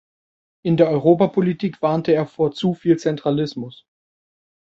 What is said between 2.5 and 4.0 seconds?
zu viel Zentralismus.